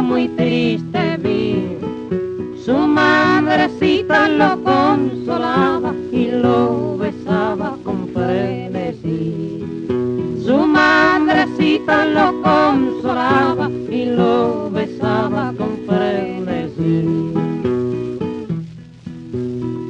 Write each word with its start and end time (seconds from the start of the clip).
Muy 0.00 0.28
triste 0.28 1.16
vi. 1.18 1.76
Su 2.64 2.76
madrecita 2.76 4.28
lo 4.28 4.62
consolaba 4.62 5.94
y 6.12 6.26
lo 6.30 6.96
besaba 6.98 7.76
con 7.84 8.08
frenesí. 8.08 9.64
Su 10.44 10.58
madrecita 10.66 12.04
lo 12.06 12.42
consolaba 12.42 13.70
y 13.90 14.04
lo 14.06 14.70
besaba 14.70 15.52
con 15.56 15.78
frenesí. 15.86 17.32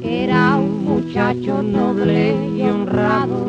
Era 0.02 0.56
un 0.56 0.84
muchacho 0.84 1.62
noble 1.62 2.34
y 2.56 2.62
honrado, 2.62 3.46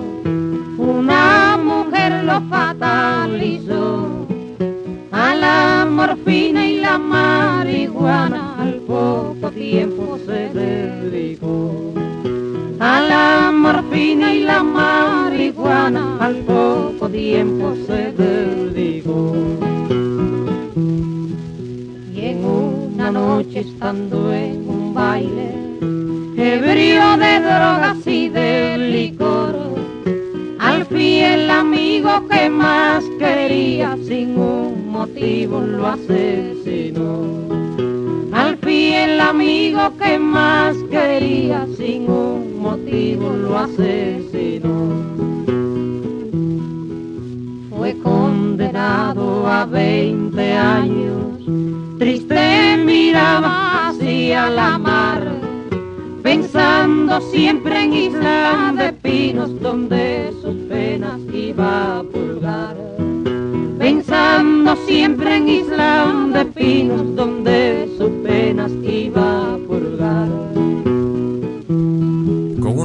la 14.50 14.64
marihuana 14.64 16.05
al 16.19 16.36
poco 16.52 17.08
tiempo 17.09 17.66
se 17.86 18.02
dedicó. 18.23 19.36
Y 22.16 22.19
en 22.31 22.39
una 22.45 23.11
noche 23.11 23.59
estando 23.59 24.33
en 24.33 24.58
un 24.75 24.94
baile, 24.95 25.50
ebrio 26.36 27.05
de 27.25 27.33
drogas 27.47 28.02
y 28.08 28.30
de 28.30 28.77
licor, 28.95 29.55
al 30.58 30.86
fiel 30.86 31.50
amigo 31.52 32.11
que 32.27 32.50
más 32.50 33.03
quería 33.20 33.97
sin 34.08 34.27
un 34.38 34.89
motivo 34.97 35.61
lo 35.61 35.86
asesinó. 35.95 37.08
Al 38.42 38.58
fiel 38.58 39.22
amigo 39.22 39.83
que 40.02 40.17
más 40.17 40.75
quería 40.89 41.67
sin 41.77 42.09
un 42.09 42.59
motivo 42.67 43.30
lo 43.44 43.58
asesinó. 43.58 44.19
Condenado 49.50 49.52
a 49.52 49.66
20 49.66 50.53
años, 50.53 51.97
triste 51.97 52.78
miraba 52.78 53.89
hacia 53.89 54.50
la 54.50 54.78
mar 54.78 55.23
pensando 56.23 57.19
siempre 57.22 57.83
en 57.83 57.94
Isla 57.94 58.73
de 58.77 58.94
Pinos 58.94 59.59
donde 59.61 60.31
sus 60.42 60.55
penas 60.67 61.20
iba 61.33 62.00
a 62.00 62.03
purgar. 62.03 62.75
Pensando 63.80 64.75
siempre 64.86 65.38
en 65.38 65.50
Isla 65.50 66.30
de 66.33 66.45
Pinos 66.45 67.16
donde 67.16 67.89
sus 67.97 68.11
penas 68.23 68.72
iba 68.83 69.08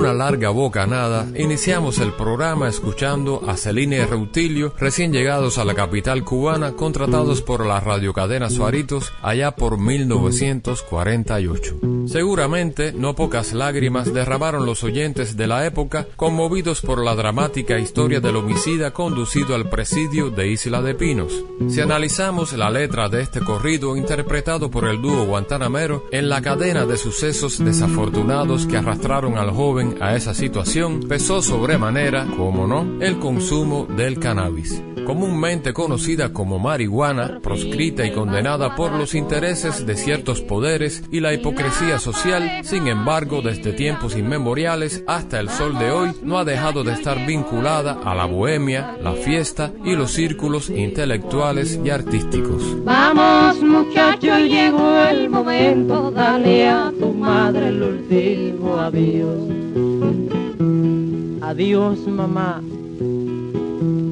una 0.04 0.12
larga 0.12 0.50
bocanada, 0.50 1.26
iniciamos 1.34 1.98
el 1.98 2.12
programa 2.12 2.68
escuchando 2.68 3.42
a 3.48 3.56
Celine 3.56 4.04
Reutilio, 4.04 4.74
recién 4.78 5.14
llegados 5.14 5.56
a 5.56 5.64
la 5.64 5.72
capital 5.72 6.24
cubana, 6.24 6.72
contratados 6.72 7.40
por 7.40 7.64
la 7.64 7.80
radiocadena 7.80 8.50
Suaritos 8.50 9.14
allá 9.22 9.52
por 9.52 9.78
1948. 9.78 11.78
Seguramente 12.14 12.92
no 12.92 13.16
pocas 13.16 13.52
lágrimas 13.52 14.14
derramaron 14.14 14.66
los 14.66 14.84
oyentes 14.84 15.36
de 15.36 15.48
la 15.48 15.66
época, 15.66 16.06
conmovidos 16.14 16.80
por 16.80 17.04
la 17.04 17.16
dramática 17.16 17.80
historia 17.80 18.20
del 18.20 18.36
homicida 18.36 18.92
conducido 18.92 19.56
al 19.56 19.68
presidio 19.68 20.30
de 20.30 20.46
Isla 20.46 20.80
de 20.80 20.94
Pinos. 20.94 21.44
Si 21.68 21.80
analizamos 21.80 22.52
la 22.52 22.70
letra 22.70 23.08
de 23.08 23.20
este 23.20 23.40
corrido 23.40 23.96
interpretado 23.96 24.70
por 24.70 24.86
el 24.86 25.02
dúo 25.02 25.24
guantanamero, 25.24 26.04
en 26.12 26.28
la 26.28 26.40
cadena 26.40 26.86
de 26.86 26.98
sucesos 26.98 27.58
desafortunados 27.58 28.66
que 28.66 28.76
arrastraron 28.76 29.36
al 29.36 29.50
joven 29.50 29.96
a 30.00 30.14
esa 30.14 30.34
situación, 30.34 31.00
pesó 31.08 31.42
sobremanera, 31.42 32.28
como 32.36 32.68
no, 32.68 33.02
el 33.02 33.18
consumo 33.18 33.88
del 33.90 34.20
cannabis 34.20 34.80
comúnmente 35.04 35.72
conocida 35.72 36.32
como 36.32 36.58
marihuana, 36.58 37.40
proscrita 37.40 38.04
y 38.04 38.12
condenada 38.12 38.74
por 38.74 38.92
los 38.92 39.14
intereses 39.14 39.86
de 39.86 39.96
ciertos 39.96 40.40
poderes 40.40 41.04
y 41.10 41.20
la 41.20 41.32
hipocresía 41.32 41.98
social, 42.04 42.62
sin 42.64 42.86
embargo, 42.86 43.40
desde 43.40 43.72
tiempos 43.72 44.14
inmemoriales 44.16 45.02
hasta 45.06 45.40
el 45.40 45.48
sol 45.48 45.78
de 45.78 45.90
hoy, 45.90 46.10
no 46.22 46.38
ha 46.38 46.44
dejado 46.44 46.84
de 46.84 46.92
estar 46.92 47.24
vinculada 47.26 47.98
a 48.04 48.14
la 48.14 48.26
bohemia, 48.26 48.98
la 49.02 49.12
fiesta 49.12 49.72
y 49.84 49.96
los 49.96 50.12
círculos 50.12 50.68
intelectuales 50.68 51.80
y 51.82 51.88
artísticos. 51.88 52.62
Vamos 52.84 53.62
muchachos, 53.62 54.38
llegó 54.40 54.98
el 55.10 55.30
momento, 55.30 56.10
dale 56.10 56.68
a 56.68 56.92
tu 57.00 57.12
madre 57.12 57.68
el 57.68 57.82
último 57.82 58.76
adiós. 58.76 59.38
Adiós, 61.40 62.06
mamá. 62.06 62.60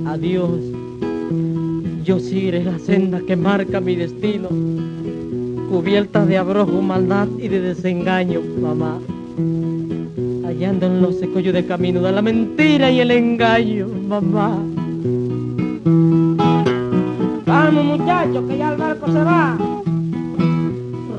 Adiós. 0.07 0.61
Yo 2.05 2.19
seguiré 2.19 2.65
la 2.65 2.79
senda 2.79 3.21
que 3.27 3.37
marca 3.37 3.81
mi 3.81 3.95
destino, 3.95 4.49
cubierta 5.73 6.27
de 6.27 6.37
abrojo, 6.37 6.83
maldad 6.83 7.29
y 7.39 7.49
de 7.49 7.59
desengaño, 7.63 8.43
mamá. 8.61 8.99
Hallando 10.45 10.85
en 10.85 11.01
los 11.01 11.19
secollos 11.19 11.55
de 11.55 11.65
camino 11.65 12.03
de 12.03 12.13
la 12.13 12.21
mentira 12.21 12.91
y 12.91 13.01
el 13.01 13.11
engaño, 13.11 13.89
mamá. 13.89 14.59
Vamos 17.47 17.85
muchachos, 17.87 18.45
que 18.47 18.59
ya 18.59 18.73
el 18.73 18.77
barco 18.77 19.07
se 19.07 19.25
va. 19.25 19.57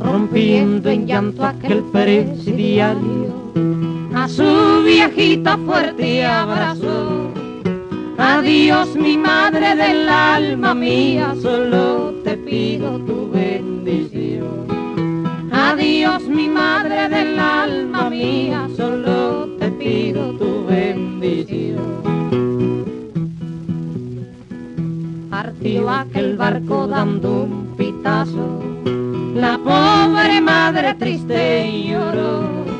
Rompiendo 0.04 0.88
en 0.92 1.08
llanto 1.08 1.44
aquel 1.46 1.82
presidiario, 1.92 3.34
a 4.14 4.28
su 4.28 4.84
viejita 4.86 5.58
fuerte 5.66 6.24
abrazó. 6.24 7.34
Adiós 8.18 8.96
mi 8.96 9.18
madre 9.18 9.76
del 9.76 10.08
alma 10.08 10.74
mía, 10.76 11.34
solo 11.42 12.14
te 12.24 12.38
pido 12.38 13.00
tu 13.00 13.32
bendición. 13.32 14.68
Adiós 15.52 16.24
mi 16.28 16.48
madre 16.48 17.10
del 17.10 17.40
alma 17.40 18.10
mía, 18.10 18.68
solo 18.78 19.48
te 19.60 19.70
pido 19.72 20.34
tu 20.34 20.66
bendición. 20.66 22.04
Partió 25.30 25.90
aquel 25.90 26.38
barco 26.38 26.88
dando 26.88 27.44
un 27.44 27.76
pitazo, 27.76 28.62
la 29.34 29.58
pobre 29.58 30.40
madre 30.40 30.94
triste 30.94 31.88
lloró 31.88 32.73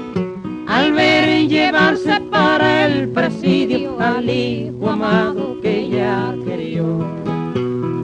al 0.74 0.92
ver 0.92 1.48
llevarse 1.48 2.20
para 2.32 2.88
el 2.88 3.10
presidio 3.10 3.96
al 4.00 4.28
hijo 4.28 4.90
amado 4.90 5.62
que 5.62 5.82
ella 5.82 6.34
querió. 6.46 6.86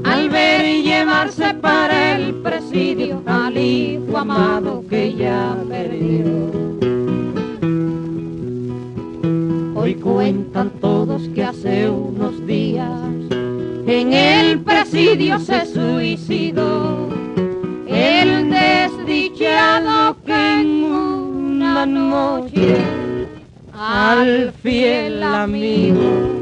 Al 0.03 0.29
ver 0.29 0.83
llevarse 0.83 1.51
para 1.55 2.15
el 2.15 2.35
presidio 2.35 3.23
al 3.25 3.57
hijo 3.57 4.15
amado 4.15 4.83
que 4.87 5.05
ella 5.05 5.55
perdió. 5.67 6.29
Hoy 9.75 9.95
cuentan 9.95 10.69
todos 10.79 11.27
que 11.29 11.43
hace 11.43 11.89
unos 11.89 12.45
días 12.45 13.01
en 13.87 14.13
el 14.13 14.59
presidio 14.59 15.39
se 15.39 15.65
suicidó 15.65 17.09
el 17.87 18.51
desdichado 18.51 20.15
que 20.23 20.78
una 21.83 21.85
noche 21.85 23.27
al 23.71 24.53
fiel 24.61 25.23
amigo 25.23 26.37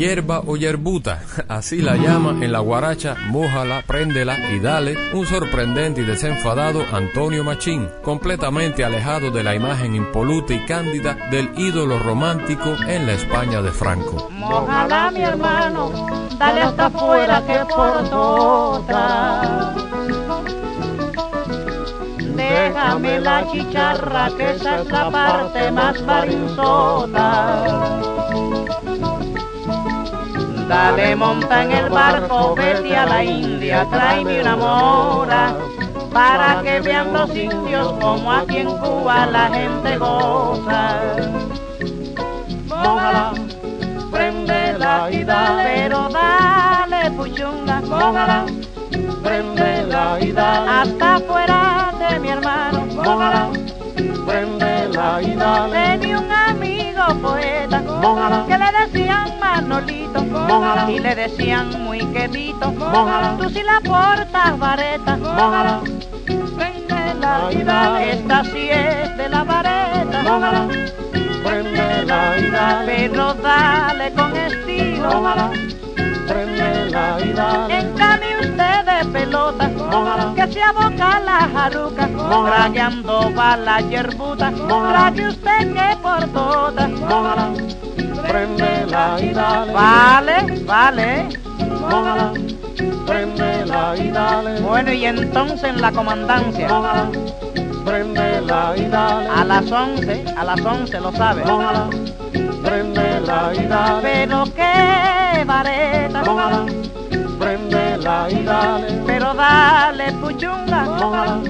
hierba 0.00 0.40
o 0.46 0.56
yerbuta, 0.56 1.20
así 1.46 1.82
la 1.82 1.94
llama 1.94 2.30
en 2.42 2.52
la 2.52 2.60
guaracha, 2.60 3.16
mójala, 3.28 3.82
préndela 3.86 4.50
y 4.50 4.58
dale 4.58 4.96
un 5.12 5.26
sorprendente 5.26 6.00
y 6.00 6.04
desenfadado 6.04 6.82
Antonio 6.90 7.44
Machín, 7.44 7.86
completamente 8.02 8.82
alejado 8.82 9.30
de 9.30 9.42
la 9.42 9.54
imagen 9.54 9.94
impoluta 9.94 10.54
y 10.54 10.64
cándida 10.64 11.18
del 11.30 11.50
ídolo 11.54 11.98
romántico 11.98 12.74
en 12.88 13.04
la 13.04 13.12
España 13.12 13.60
de 13.60 13.72
Franco. 13.72 14.30
Mójala 14.30 15.10
mi 15.10 15.20
hermano, 15.20 15.92
dale 16.38 16.62
hasta 16.62 16.86
afuera 16.86 17.42
que 17.46 17.58
por 17.68 17.98
otra. 18.14 19.74
Déjame 22.36 23.20
la 23.20 23.46
chicharra 23.52 24.30
que 24.34 24.52
esa 24.52 24.80
es 24.80 24.88
la 24.88 25.10
parte 25.10 25.70
más 25.72 26.06
barinzona. 26.06 27.90
Dale, 30.70 31.16
monta 31.16 31.64
en 31.64 31.72
el 31.72 31.90
barco, 31.90 32.54
vete 32.54 32.96
a 32.96 33.04
la 33.04 33.24
India, 33.24 33.84
tráeme 33.90 34.40
una 34.40 34.54
mora, 34.54 35.56
para 36.12 36.62
que 36.62 36.78
vean 36.78 37.12
los 37.12 37.34
indios 37.34 37.92
como 38.00 38.30
aquí 38.30 38.58
en 38.58 38.68
Cuba 38.78 39.26
la 39.26 39.48
gente 39.48 39.98
goza. 39.98 41.16
Mójala, 42.68 43.32
prendela 44.12 45.08
y 45.10 45.24
dale, 45.24 45.64
pero 45.74 46.08
dale 46.08 47.10
puchunga, 47.16 47.80
mójala, 47.80 48.46
prendela 49.24 50.18
y 50.20 50.30
dale, 50.30 50.70
hasta 50.70 51.16
afuera 51.16 51.92
de 51.98 52.20
mi 52.20 52.28
hermano, 52.28 52.86
mójala, 52.94 53.50
prendela 54.24 55.20
y 55.20 55.34
dale. 55.34 55.98
Tenía 55.98 56.20
un 56.20 56.30
amigo 56.30 57.02
mójala, 57.20 57.59
que 58.00 58.58
le 58.58 58.66
decían 58.86 59.38
Manolito, 59.38 60.24
y 60.88 60.98
le 60.98 61.14
decían 61.14 61.82
muy 61.82 61.98
quedito, 61.98 62.72
tú 63.38 63.50
si 63.50 63.62
la 63.62 63.80
portas 63.84 64.58
vareta, 64.58 65.16
mójala, 65.18 65.80
prendela 66.56 67.50
y 67.52 67.62
dale, 67.62 68.12
esta 68.12 68.44
sí 68.44 68.70
es 68.70 69.16
de 69.18 69.28
la 69.28 69.44
vareta, 69.44 70.22
mójala, 70.22 70.68
prendela 71.44 72.38
y 72.38 72.50
dale, 72.50 73.10
pero 73.10 73.34
dale 73.34 74.12
con 74.14 74.34
estilo, 74.34 75.08
mójala, 75.08 75.50
prendela 76.26 77.18
y 77.22 77.32
dale, 77.32 77.78
encame 77.80 78.40
usted 78.40 78.84
de 78.86 79.04
pelota, 79.12 79.70
que 80.34 80.52
se 80.52 80.62
aboca 80.62 81.20
la 81.20 81.48
jaruca, 81.52 82.08
rayando 82.46 83.30
va 83.36 83.56
la 83.58 83.80
yerbuta, 83.82 84.52
trague 84.68 85.28
usted 85.28 85.74
que 85.74 85.96
por 85.98 86.26
todas, 86.28 86.90
mójala, 88.30 89.16
prendela 89.16 89.20
y 89.20 89.32
dale, 89.32 89.72
vale, 89.72 90.64
vale, 90.64 91.28
mójala, 91.80 92.32
prendela 93.06 93.96
y 93.96 94.10
dale, 94.10 94.60
bueno 94.60 94.92
y 94.92 95.04
entonces 95.04 95.64
en 95.64 95.80
la 95.80 95.92
comandancia, 95.92 96.68
mójala, 96.68 97.10
prendela 97.84 98.74
y 98.76 98.84
dale, 98.86 99.28
a 99.28 99.44
las 99.44 99.70
once, 99.72 100.24
a 100.36 100.44
las 100.44 100.60
once 100.60 101.00
lo 101.00 101.12
sabe, 101.12 101.44
mójala, 101.44 101.88
prendela 102.62 103.52
y 103.54 103.66
dale, 103.66 104.02
pero 104.02 104.44
qué 104.54 105.44
vareta, 105.44 106.22
mójala, 106.24 106.66
prendela 107.38 108.28
y 108.30 108.44
dale, 108.44 109.02
pero 109.06 109.34
dale 109.34 110.12
puchunga, 110.12 110.84
mójala, 110.84 111.40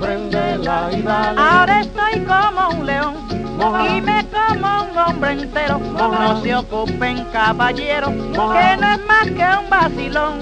prendela 0.00 0.88
y 0.92 1.02
dale, 1.02 1.40
ahora 1.40 1.80
estoy 1.80 2.20
como 2.20 2.80
un 2.80 2.86
león, 2.86 3.25
y 3.58 4.00
me 4.00 4.24
como 4.26 4.84
un 4.84 4.98
hombre 4.98 5.32
entero, 5.32 5.78
no 5.78 6.42
se 6.42 6.54
ocupen 6.54 7.24
caballero, 7.32 8.08
que 8.08 8.76
no 8.76 8.92
es 8.92 9.06
más 9.06 9.24
que 9.24 9.46
un 9.58 9.70
vacilón, 9.70 10.38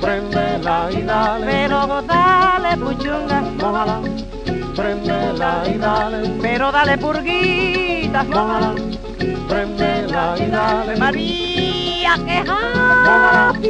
prendela 0.00 0.88
y 0.90 1.02
dale, 1.02 1.46
pero 1.46 2.02
dale 2.02 2.76
puchunga, 2.76 3.42
prendela 4.74 5.62
y 5.66 5.78
dale, 5.78 6.28
pero 6.40 6.72
dale 6.72 6.98
purguita, 6.98 8.24
prendela 9.48 10.34
y 10.38 10.46
dale, 10.50 10.96
María, 10.96 11.77
que 12.16 12.44
happy, 12.48 13.68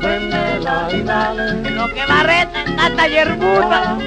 prendela 0.00 0.88
y 0.92 1.02
dale, 1.02 1.70
lo 1.70 1.92
que 1.94 2.04
barreta 2.06 2.62
en 2.62 2.78
esta 2.78 3.08
yerbuta, 3.08 3.98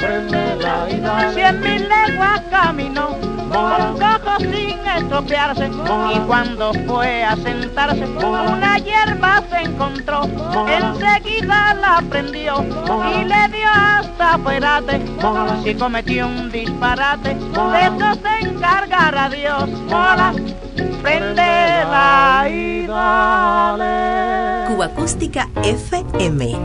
prendela 0.00 0.86
y 0.90 1.00
dale, 1.00 1.34
cien 1.34 1.60
mil 1.60 1.88
leguas 1.88 2.42
caminó, 2.50 3.16
con 3.50 3.98
cojo 3.98 4.38
sin 4.40 4.86
estropearse, 4.86 5.70
y 6.14 6.18
cuando 6.26 6.72
fue 6.86 7.24
a 7.24 7.36
sentarse, 7.36 8.04
una 8.04 8.78
hierba 8.78 9.42
se 9.50 9.62
encontró, 9.62 10.24
enseguida 10.68 11.74
la 11.74 12.02
prendió, 12.10 12.62
y 12.62 13.24
le 13.24 13.48
dio 13.48 13.68
hasta 13.72 14.38
fuerate, 14.38 15.00
si 15.64 15.74
cometió 15.74 16.26
un 16.26 16.50
disparate, 16.50 17.34
de 17.34 17.80
eso 17.86 18.20
se 18.22 18.46
encargará 18.46 19.30
Dios, 19.30 19.70
prendela 21.02 22.46
y 22.48 22.86
dale. 22.86 24.66
Cuba 24.68 24.86
Acústica 24.86 25.48
FM. 25.62 26.56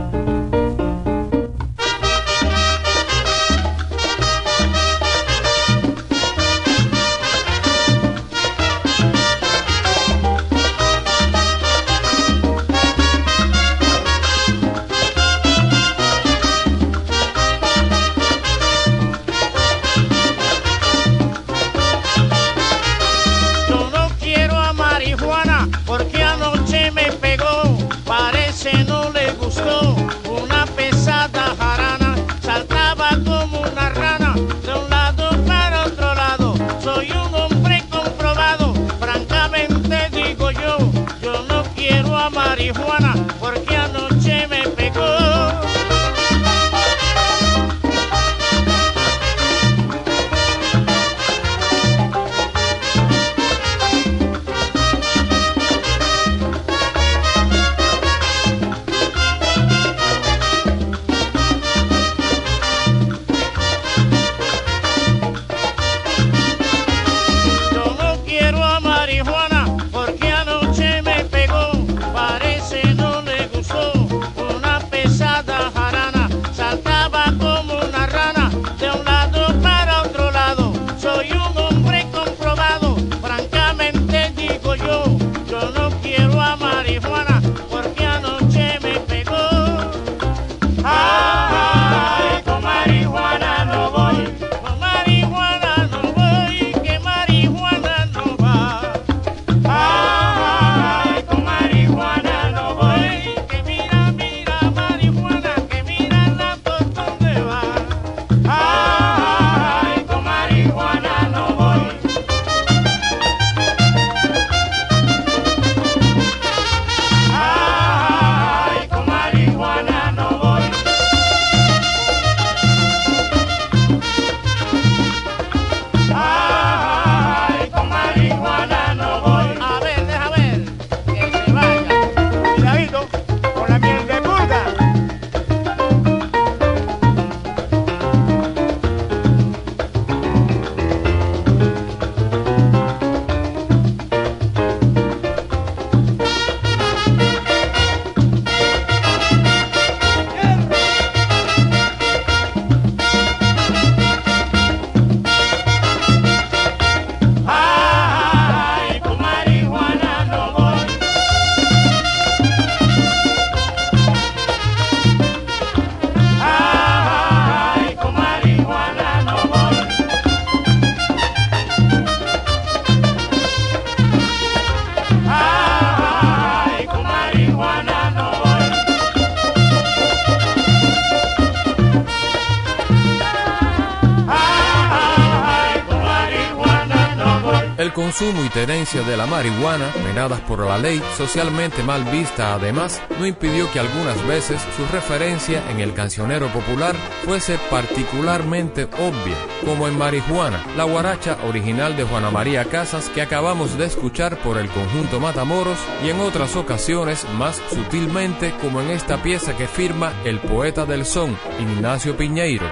Consumo 188.12 188.44
y 188.44 188.50
tenencia 188.50 189.00
de 189.02 189.16
la 189.16 189.24
marihuana, 189.24 189.90
penadas 190.04 190.40
por 190.40 190.66
la 190.66 190.76
ley, 190.76 191.02
socialmente 191.16 191.82
mal 191.82 192.04
vista 192.04 192.52
además, 192.52 193.00
no 193.18 193.26
impidió 193.26 193.72
que 193.72 193.80
algunas 193.80 194.26
veces 194.26 194.60
su 194.76 194.84
referencia 194.92 195.62
en 195.70 195.80
el 195.80 195.94
cancionero 195.94 196.48
popular 196.48 196.94
fuese 197.24 197.58
particularmente 197.70 198.84
obvia, 198.84 199.36
como 199.64 199.88
en 199.88 199.96
Marihuana, 199.96 200.62
la 200.76 200.84
guaracha 200.84 201.38
original 201.48 201.96
de 201.96 202.04
Juana 202.04 202.30
María 202.30 202.66
Casas 202.66 203.08
que 203.08 203.22
acabamos 203.22 203.78
de 203.78 203.86
escuchar 203.86 204.36
por 204.42 204.58
el 204.58 204.68
conjunto 204.68 205.18
Matamoros 205.18 205.78
y 206.04 206.10
en 206.10 206.20
otras 206.20 206.54
ocasiones 206.54 207.26
más 207.38 207.62
sutilmente 207.70 208.52
como 208.60 208.82
en 208.82 208.90
esta 208.90 209.22
pieza 209.22 209.56
que 209.56 209.68
firma 209.68 210.12
el 210.26 210.38
poeta 210.38 210.84
del 210.84 211.06
son, 211.06 211.34
Ignacio 211.58 212.14
Piñeiro. 212.14 212.66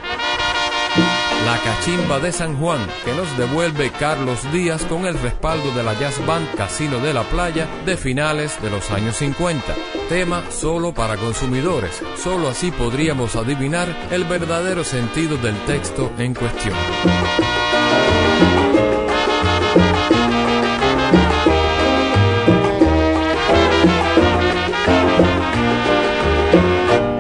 La 1.51 1.59
Cachimba 1.59 2.21
de 2.21 2.31
San 2.31 2.57
Juan, 2.61 2.79
que 3.05 3.13
nos 3.13 3.37
devuelve 3.37 3.91
Carlos 3.91 4.41
Díaz 4.53 4.85
con 4.85 5.05
el 5.05 5.19
respaldo 5.19 5.73
de 5.73 5.83
la 5.83 5.99
jazz 5.99 6.25
band 6.25 6.55
Casino 6.55 7.01
de 7.01 7.13
la 7.13 7.25
Playa 7.25 7.67
de 7.85 7.97
finales 7.97 8.63
de 8.63 8.71
los 8.71 8.89
años 8.93 9.17
50. 9.17 9.75
Tema 10.09 10.45
solo 10.49 10.95
para 10.95 11.17
consumidores, 11.17 12.05
solo 12.17 12.51
así 12.51 12.71
podríamos 12.71 13.35
adivinar 13.35 13.89
el 14.13 14.23
verdadero 14.27 14.85
sentido 14.85 15.39
del 15.39 15.57
texto 15.65 16.13
en 16.19 16.35
cuestión. 16.35 16.77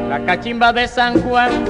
La 0.08 0.24
cachimba 0.24 0.72
de 0.72 0.86
San 0.86 1.20
Juan 1.20 1.69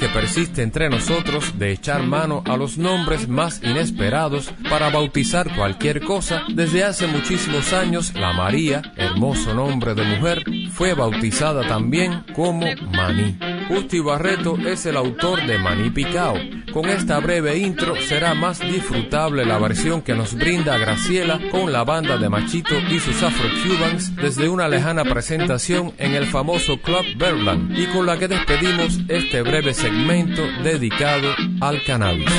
Que 0.00 0.08
persiste 0.08 0.62
entre 0.62 0.90
nosotros 0.90 1.56
de 1.60 1.70
echar 1.70 2.02
mano 2.02 2.42
a 2.44 2.56
los 2.56 2.76
nombres 2.76 3.28
más 3.28 3.62
inesperados 3.62 4.52
para 4.68 4.90
bautizar 4.90 5.54
cualquier 5.54 6.02
cosa, 6.02 6.42
desde 6.52 6.82
hace 6.82 7.06
muchísimos 7.06 7.72
años 7.72 8.12
la 8.14 8.32
María, 8.32 8.82
hermoso 8.96 9.54
nombre 9.54 9.94
de 9.94 10.02
mujer, 10.02 10.42
fue 10.72 10.92
bautizada 10.94 11.64
también 11.68 12.24
como 12.34 12.66
Maní. 12.92 13.38
Justi 13.68 14.00
Barreto 14.00 14.58
es 14.58 14.86
el 14.86 14.96
autor 14.96 15.46
de 15.46 15.56
Maní 15.56 15.90
Picao. 15.90 16.34
Con 16.78 16.90
esta 16.90 17.18
breve 17.18 17.58
intro 17.58 17.96
será 17.96 18.34
más 18.34 18.60
disfrutable 18.60 19.44
la 19.44 19.58
versión 19.58 20.00
que 20.00 20.14
nos 20.14 20.34
brinda 20.34 20.78
Graciela 20.78 21.40
con 21.50 21.72
la 21.72 21.82
banda 21.82 22.18
de 22.18 22.28
Machito 22.28 22.78
y 22.88 23.00
sus 23.00 23.20
Afro-Cubans 23.20 24.14
desde 24.14 24.48
una 24.48 24.68
lejana 24.68 25.02
presentación 25.02 25.92
en 25.98 26.14
el 26.14 26.26
famoso 26.26 26.80
Club 26.80 27.04
Berland 27.16 27.76
y 27.76 27.86
con 27.86 28.06
la 28.06 28.16
que 28.16 28.28
despedimos 28.28 28.96
este 29.08 29.42
breve 29.42 29.74
segmento 29.74 30.42
dedicado 30.62 31.34
al 31.60 31.82
cannabis. 31.82 32.30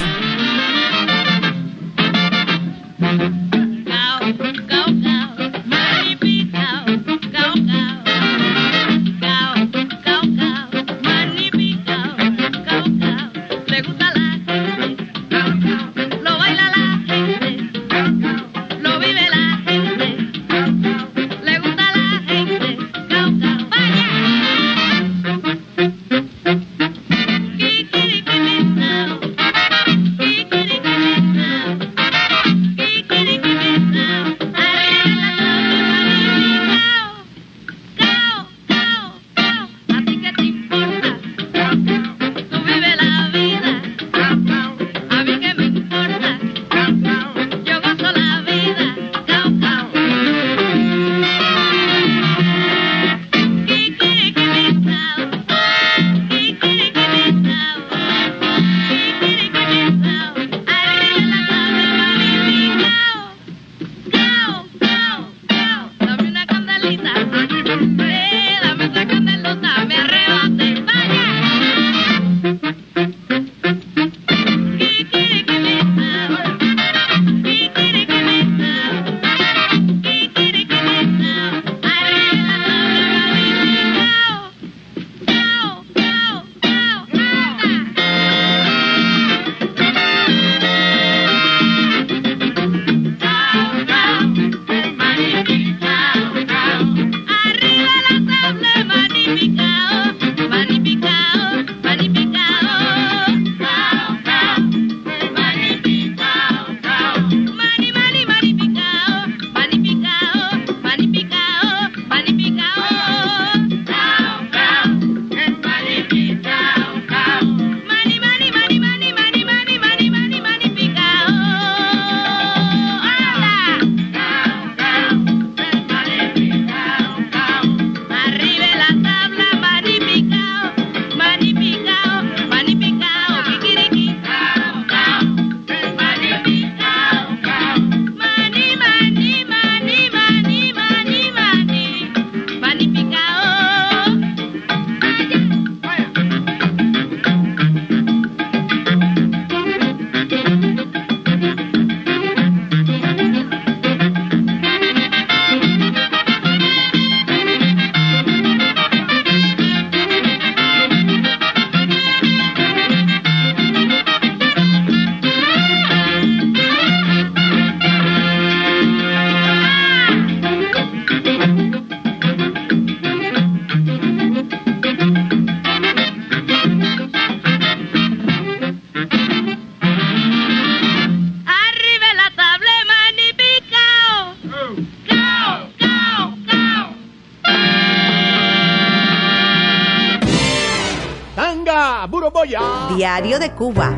De 193.38 193.52
Cuba. 193.52 193.96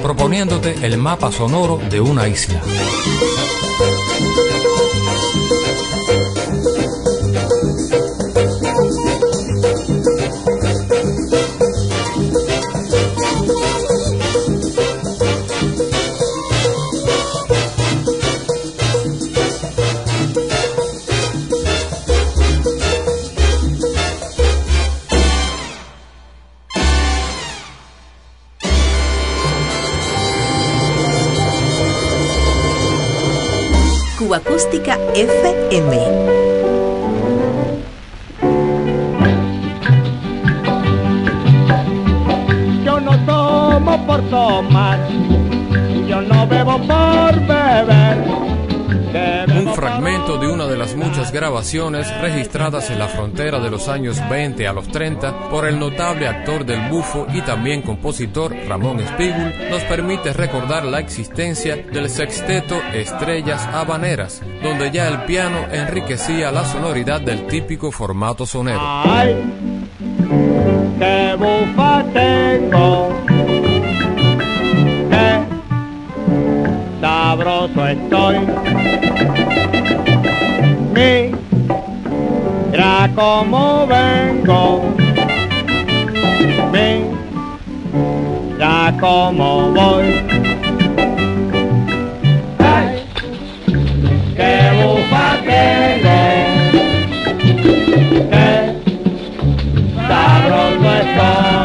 proponiéndote 0.00 0.86
el 0.86 0.96
mapa 0.96 1.32
sonoro 1.32 1.80
de 1.90 2.00
una 2.00 2.28
isla. 2.28 2.62
Cuba 34.24 34.38
Acústica 34.38 34.98
FM. 35.14 35.98
Yo 42.82 43.00
no 43.00 43.18
tomo 43.26 44.06
por 44.06 44.22
tomar, 44.30 44.98
yo 46.08 46.22
no 46.22 46.46
bebo 46.46 46.78
por 46.78 47.38
beber. 47.46 48.24
Fragmento 49.74 50.38
de 50.38 50.46
una 50.46 50.66
de 50.66 50.76
las 50.76 50.94
muchas 50.94 51.32
grabaciones 51.32 52.06
registradas 52.20 52.90
en 52.90 52.98
la 52.98 53.08
frontera 53.08 53.58
de 53.58 53.70
los 53.70 53.88
años 53.88 54.20
20 54.30 54.68
a 54.68 54.72
los 54.72 54.86
30 54.88 55.48
por 55.50 55.66
el 55.66 55.80
notable 55.80 56.28
actor 56.28 56.64
del 56.64 56.88
bufo 56.88 57.26
y 57.34 57.40
también 57.40 57.82
compositor 57.82 58.54
Ramón 58.68 59.00
Espígul 59.00 59.52
nos 59.70 59.82
permite 59.82 60.32
recordar 60.32 60.84
la 60.84 61.00
existencia 61.00 61.76
del 61.76 62.08
sexteto 62.08 62.80
Estrellas 62.92 63.66
Habaneras, 63.66 64.42
donde 64.62 64.92
ya 64.92 65.08
el 65.08 65.24
piano 65.24 65.58
enriquecía 65.72 66.52
la 66.52 66.64
sonoridad 66.64 67.20
del 67.20 67.46
típico 67.48 67.90
formato 67.90 68.46
sonero. 68.46 68.80
Ay, 68.80 69.36
qué 70.98 71.36
bufa 71.36 72.04
tengo, 72.12 73.24
sabroso 77.74 77.86
estoy. 77.88 78.36
Mira 82.70 83.10
cómo 83.14 83.86
vengo, 83.86 84.94
mira 88.52 88.94
cómo 89.00 89.70
voy. 89.72 90.04
Ay, 92.58 93.02
qué 94.36 94.54
bufa 94.80 95.36
tengo. 95.44 96.20
Qué 98.30 98.74
sabroso 100.08 100.88
estoy. 100.94 101.63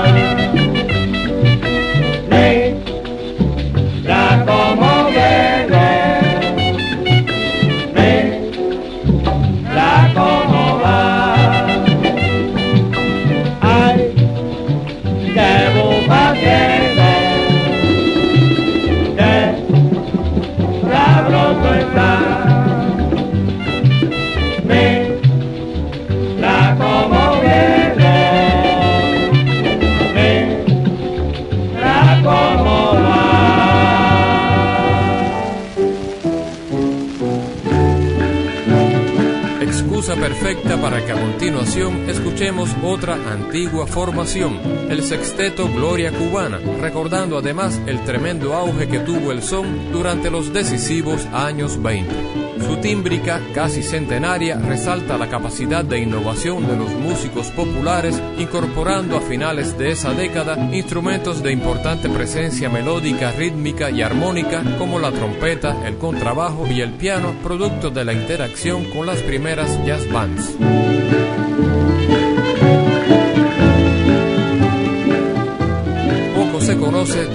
Continuación 41.49 42.07
escuchemos 42.07 42.69
otra 42.83 43.15
antigua 43.15 43.87
formación, 43.87 44.59
el 44.87 45.01
sexteto 45.01 45.67
Gloria 45.67 46.11
Cubana, 46.11 46.59
recordando 46.79 47.39
además 47.39 47.81
el 47.87 48.03
tremendo 48.03 48.53
auge 48.53 48.87
que 48.87 48.99
tuvo 48.99 49.31
el 49.31 49.41
son 49.41 49.91
durante 49.91 50.29
los 50.29 50.53
decisivos 50.53 51.25
años 51.33 51.81
20. 51.81 52.59
Su 52.67 52.75
tímbrica, 52.77 53.41
casi 53.55 53.81
centenaria, 53.81 54.59
resalta 54.59 55.17
la 55.17 55.27
capacidad 55.27 55.83
de 55.83 55.97
innovación 55.97 56.67
de 56.67 56.77
los 56.77 56.91
músicos 56.91 57.47
populares, 57.47 58.21
incorporando 58.37 59.17
a 59.17 59.21
finales 59.21 59.75
de 59.75 59.89
esa 59.89 60.13
década 60.13 60.69
instrumentos 60.71 61.41
de 61.41 61.51
importante 61.51 62.09
presencia 62.09 62.69
melódica, 62.69 63.31
rítmica 63.31 63.89
y 63.89 64.03
armónica 64.03 64.61
como 64.77 64.99
la 64.99 65.11
trompeta, 65.11 65.87
el 65.87 65.97
contrabajo 65.97 66.67
y 66.67 66.81
el 66.81 66.91
piano, 66.91 67.33
producto 67.41 67.89
de 67.89 68.05
la 68.05 68.13
interacción 68.13 68.83
con 68.91 69.07
las 69.07 69.23
primeras 69.23 69.83
jazz 69.83 70.07
bands. 70.11 70.55
Poco 71.61 71.99
se 72.05 72.18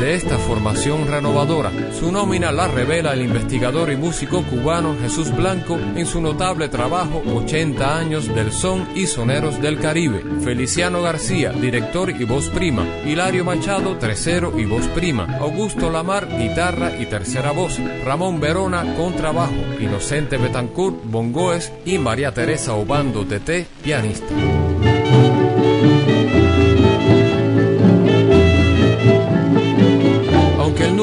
de 0.05 0.17
esta 0.17 0.37
formación 0.37 1.09
renovadora. 1.09 1.73
Su 1.99 2.13
nómina 2.13 2.53
la 2.53 2.69
revela 2.69 3.15
el 3.15 3.23
investigador 3.23 3.91
y 3.91 3.97
músico 3.97 4.43
cubano 4.43 4.95
Jesús 5.01 5.35
Blanco 5.35 5.79
en 5.79 6.05
su 6.05 6.21
notable 6.21 6.69
trabajo 6.69 7.23
80 7.35 7.99
años 7.99 8.35
del 8.35 8.53
son 8.53 8.87
y 8.95 9.07
soneros 9.07 9.63
del 9.63 9.81
Caribe. 9.81 10.23
Feliciano 10.43 11.01
García, 11.01 11.53
director 11.53 12.11
y 12.11 12.25
voz 12.25 12.51
prima. 12.51 12.87
Hilario 13.07 13.47
Machado, 13.47 13.97
tercero 13.97 14.53
y 14.59 14.67
voz 14.67 14.87
prima. 14.89 15.39
Augusto 15.41 15.89
Lamar, 15.89 16.29
guitarra 16.29 16.93
y 17.01 17.07
tercera 17.07 17.53
voz. 17.53 17.81
Ramón 18.05 18.41
Verona, 18.41 18.95
contrabajo. 18.97 19.55
Inocente 19.81 20.37
Betancourt, 20.37 20.99
bongoes 21.05 21.73
y 21.87 21.97
María 21.97 22.35
Teresa 22.35 22.75
Obando 22.75 23.25
Tete, 23.25 23.67
pianista. 23.83 24.35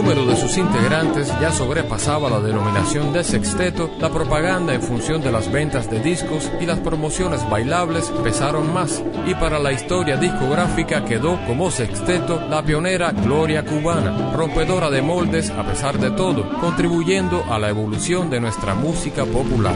Número 0.02 0.26
de 0.26 0.36
sus 0.36 0.58
integrantes 0.58 1.32
ya 1.40 1.52
sobrepasaba 1.52 2.28
la 2.28 2.40
denominación 2.40 3.14
de 3.14 3.24
sexteto, 3.24 3.92
la 4.00 4.10
propaganda 4.10 4.74
en 4.74 4.82
función 4.82 5.22
de 5.22 5.32
las 5.32 5.52
ventas 5.52 5.92
de 5.92 6.00
discos 6.00 6.52
y 6.60 6.66
las 6.66 6.80
promociones 6.80 7.48
bailables 7.48 8.12
pesaron 8.24 8.74
más, 8.74 9.04
y 9.28 9.36
para 9.36 9.60
la 9.60 9.72
historia 9.72 10.18
discográfica 10.18 11.06
quedó 11.06 11.40
como 11.46 11.70
sexteto 11.70 12.42
la 12.50 12.64
pionera 12.64 13.12
Gloria 13.12 13.64
Cubana, 13.64 14.32
rompedora 14.34 14.90
de 14.90 15.04
moldes 15.04 15.52
a 15.52 15.64
pesar 15.64 16.00
de 16.00 16.10
todo, 16.10 16.50
contribuyendo 16.60 17.44
a 17.52 17.60
la 17.60 17.70
evolución 17.70 18.32
de 18.32 18.40
nuestra 18.40 18.74
música 18.74 19.24
popular. 19.26 19.76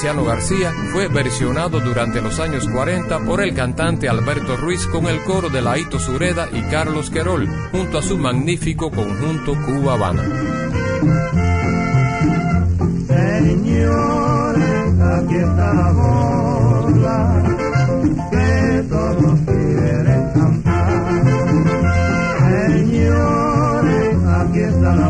Feliciano 0.00 0.24
García, 0.24 0.72
fue 0.92 1.08
versionado 1.08 1.78
durante 1.78 2.22
los 2.22 2.40
años 2.40 2.66
40 2.72 3.18
por 3.26 3.42
el 3.42 3.52
cantante 3.52 4.08
Alberto 4.08 4.56
Ruiz 4.56 4.86
con 4.86 5.04
el 5.04 5.22
coro 5.24 5.50
de 5.50 5.60
Laito 5.60 5.98
Sureda 5.98 6.48
y 6.50 6.62
Carlos 6.70 7.10
Querol, 7.10 7.46
junto 7.70 7.98
a 7.98 8.02
su 8.02 8.16
magnífico 8.16 8.90
conjunto 8.90 9.54
Cuba 9.66 9.92
Habana. 9.92 10.22
Señores, 13.08 15.00
aquí 15.02 15.34
está 15.34 15.74
la 15.74 15.92
bola 15.92 17.42
que 18.30 18.82
todos 18.88 19.40
quieren 19.40 20.32
cantar. 20.32 21.12
Señores, 22.70 24.16
aquí 24.26 24.60
está 24.60 24.96
la 24.96 25.08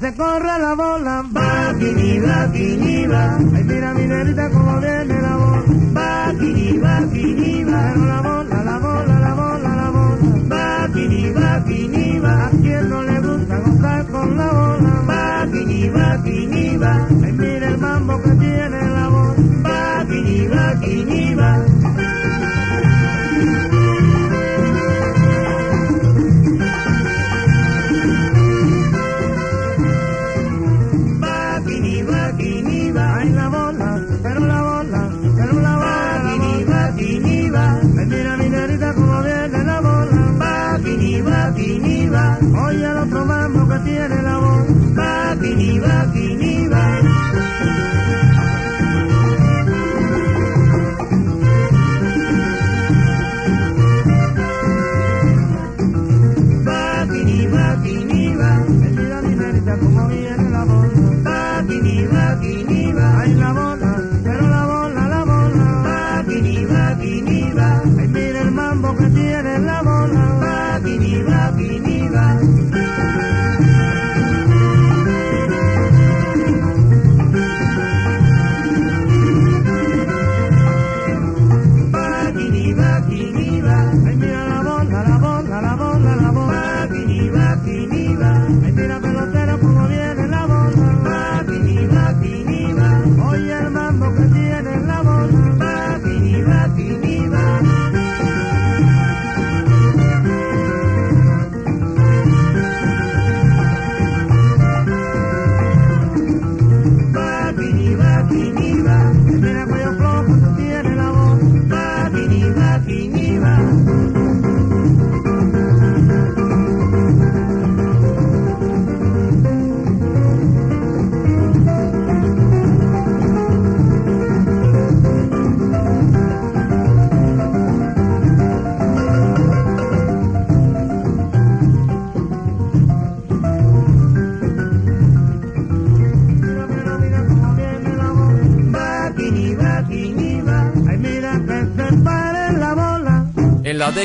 Se 0.00 0.14
corra 0.14 0.58
la 0.58 0.74
bola, 0.74 1.24
va. 1.34 1.70
Ay, 1.70 1.94
mira 1.94 2.46
mi 3.94 4.06
como 4.50 4.78
viene 4.78 5.15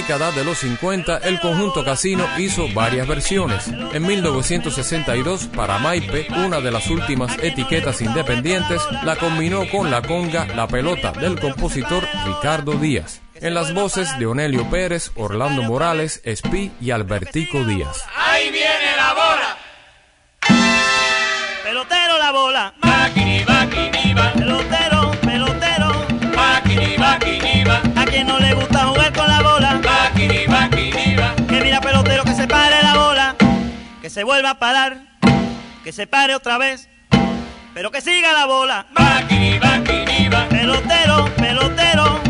década 0.01 0.31
de 0.31 0.43
los 0.43 0.57
50, 0.57 1.19
el 1.19 1.39
conjunto 1.39 1.85
Casino 1.85 2.25
hizo 2.39 2.67
varias 2.73 3.07
versiones. 3.07 3.67
En 3.93 4.03
1962, 4.07 5.45
para 5.55 5.77
Maipe, 5.77 6.25
una 6.43 6.59
de 6.59 6.71
las 6.71 6.87
últimas 6.87 7.37
etiquetas 7.37 8.01
independientes, 8.01 8.81
la 9.03 9.15
combinó 9.15 9.69
con 9.69 9.91
la 9.91 10.01
conga 10.01 10.47
La 10.55 10.65
Pelota 10.67 11.11
del 11.11 11.39
compositor 11.39 12.03
Ricardo 12.25 12.73
Díaz. 12.73 13.21
En 13.35 13.53
las 13.53 13.75
voces 13.75 14.17
de 14.17 14.25
Onelio 14.25 14.67
Pérez, 14.71 15.11
Orlando 15.15 15.61
Morales, 15.61 16.21
Espí 16.23 16.71
y 16.81 16.89
Albertico 16.89 17.63
Díaz. 17.63 18.03
Ahí 18.15 18.49
viene 18.49 18.95
la 18.97 19.13
bola. 19.13 19.57
Pelotero 21.63 22.17
la 22.17 22.31
bola, 22.31 22.73
Maquini, 22.81 23.45
maquini, 23.45 24.13
va. 24.15 24.33
pelotero, 24.33 25.11
pelotero. 25.21 25.91
Maquini, 26.35 26.97
maquini, 26.97 27.63
va. 27.65 27.81
A 28.01 28.05
quien 28.05 28.25
no 28.27 28.39
le 28.39 28.53
gusta 28.55 28.81
mira 31.71 31.79
pelotero 31.79 32.25
que 32.25 32.36
se 32.36 32.47
pare 32.49 32.84
la 32.84 32.95
bola, 32.95 33.36
que 34.01 34.10
se 34.10 34.25
vuelva 34.25 34.49
a 34.49 34.60
parar, 34.60 35.03
que 35.86 35.93
se 35.93 36.05
pare 36.05 36.36
otra 36.36 36.57
vez, 36.57 36.89
pero 37.73 37.91
que 37.91 38.01
siga 38.01 38.34
la 38.34 38.45
bola. 38.45 38.88
Pelotero, 40.49 41.34
pelotero, 41.38 42.20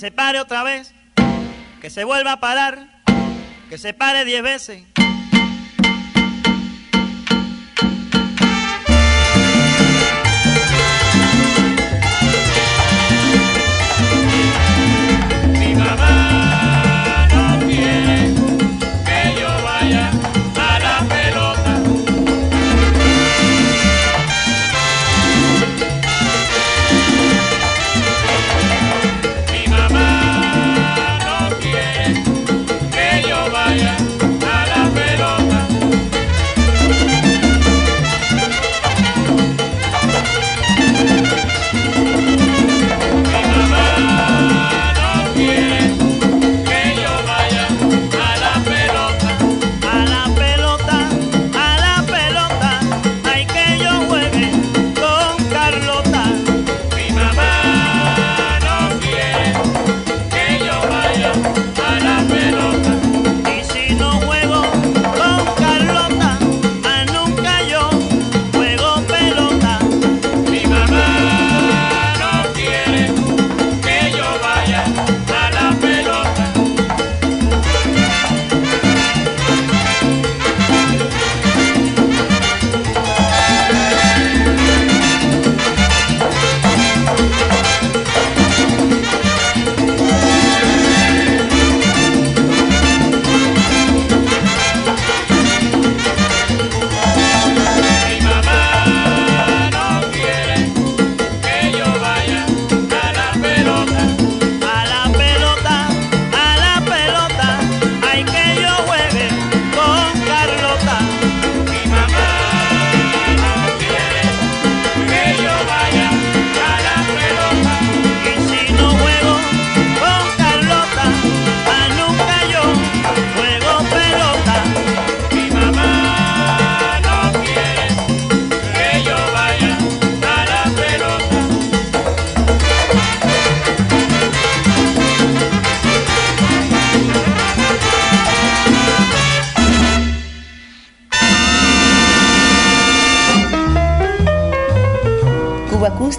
se 0.00 0.10
pare 0.10 0.40
otra 0.40 0.62
vez, 0.62 0.94
que 1.82 1.90
se 1.90 2.04
vuelva 2.04 2.32
a 2.32 2.40
parar, 2.40 3.02
que 3.68 3.76
se 3.76 3.92
pare 3.92 4.24
diez 4.24 4.42
veces. 4.42 4.82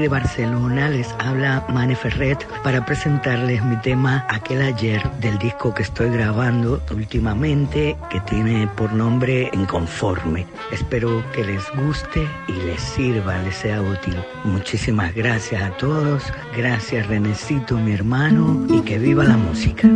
De 0.00 0.08
Barcelona 0.08 0.88
les 0.88 1.14
habla 1.18 1.64
Mane 1.68 1.96
Ferret 1.96 2.46
para 2.62 2.84
presentarles 2.84 3.62
mi 3.64 3.76
tema 3.76 4.24
Aquel 4.28 4.62
ayer 4.62 5.02
del 5.20 5.38
disco 5.38 5.74
que 5.74 5.82
estoy 5.82 6.10
grabando 6.10 6.80
últimamente 6.94 7.96
que 8.10 8.20
tiene 8.20 8.68
por 8.76 8.92
nombre 8.92 9.50
Inconforme. 9.52 10.46
Espero 10.70 11.24
que 11.32 11.44
les 11.44 11.64
guste 11.74 12.26
y 12.48 12.52
les 12.52 12.80
sirva, 12.80 13.38
les 13.38 13.56
sea 13.56 13.80
útil. 13.80 14.16
Muchísimas 14.44 15.14
gracias 15.14 15.62
a 15.62 15.70
todos. 15.76 16.22
Gracias 16.56 17.06
Renecito, 17.06 17.76
mi 17.76 17.92
hermano, 17.92 18.66
y 18.68 18.80
que 18.82 18.98
viva 18.98 19.24
la 19.24 19.36
música. 19.36 19.88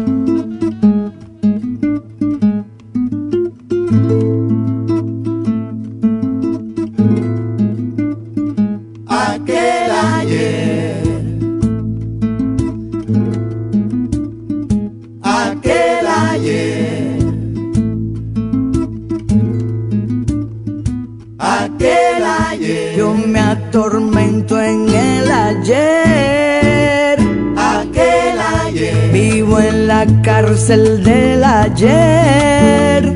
El 30.70 31.02
del 31.02 31.42
ayer. 31.42 33.14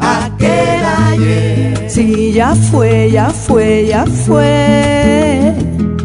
Aquel 0.00 0.84
ayer. 1.08 1.90
Si 1.90 2.32
ya 2.32 2.54
fue, 2.54 3.10
ya 3.10 3.30
fue, 3.30 3.86
ya 3.86 4.04
fue. 4.06 5.54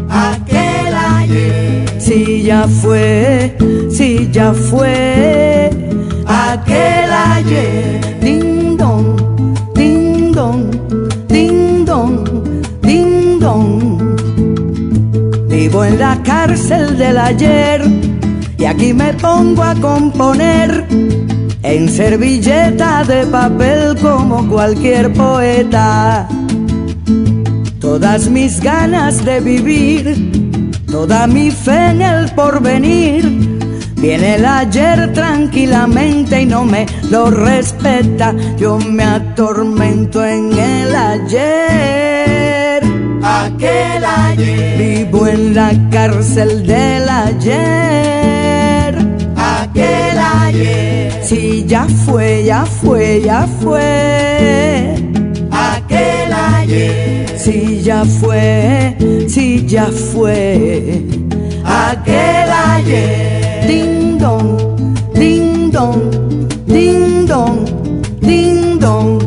Aquel 0.08 0.94
ayer. 0.94 1.84
Si 1.98 2.42
ya 2.42 2.68
fue, 2.68 3.56
si 3.90 4.30
ya 4.30 4.52
fue. 4.52 5.70
Aquel 6.26 7.10
ayer. 7.34 8.20
Ding 8.20 8.76
dong, 8.76 9.16
ding 9.74 10.32
dong, 10.32 10.70
ding 11.28 11.84
dong, 11.84 12.24
ding 12.82 13.40
dong. 13.40 14.16
Vivo 15.48 15.84
en 15.84 15.98
la 15.98 16.20
cárcel 16.22 16.96
del 16.96 17.18
ayer 17.18 18.05
y 18.66 18.68
aquí 18.68 18.92
me 18.92 19.14
pongo 19.14 19.62
a 19.62 19.76
componer 19.76 20.84
en 21.62 21.88
servilleta 21.88 23.04
de 23.04 23.24
papel 23.26 23.96
como 24.02 24.44
cualquier 24.48 25.12
poeta. 25.12 26.26
Todas 27.80 28.28
mis 28.28 28.60
ganas 28.60 29.24
de 29.24 29.38
vivir, 29.38 30.72
toda 30.90 31.28
mi 31.28 31.52
fe 31.52 31.90
en 31.90 32.02
el 32.02 32.28
porvenir. 32.32 33.22
Viene 33.98 34.34
el 34.34 34.44
ayer 34.44 35.12
tranquilamente 35.12 36.42
y 36.42 36.46
no 36.46 36.64
me 36.64 36.86
lo 37.08 37.30
respeta. 37.30 38.34
Yo 38.58 38.78
me 38.78 39.04
atormento 39.04 40.24
en 40.24 40.52
el 40.58 40.92
ayer. 40.92 42.82
Aquel 43.22 44.04
ayer. 44.04 45.04
Vivo 45.06 45.28
en 45.28 45.54
la 45.54 45.70
cárcel 45.88 46.66
del 46.66 47.08
ayer 47.08 48.25
si 51.22 51.64
ya 51.66 51.86
fue, 52.04 52.44
ya 52.44 52.64
fue, 52.64 53.20
ya 53.22 53.46
fue. 53.60 54.94
Aquel 55.50 56.32
ayer. 56.32 57.26
Si 57.38 57.82
ya 57.82 58.04
fue, 58.04 58.96
si 59.28 59.66
ya 59.66 59.86
fue. 59.86 61.02
Aquel 61.64 62.50
ayer. 62.74 63.66
Ding 63.66 64.18
dong, 64.18 64.56
ding 65.14 65.70
dong, 65.70 66.10
ding 66.66 67.26
dong, 67.26 67.64
ding 68.20 68.78
dong. 68.78 69.18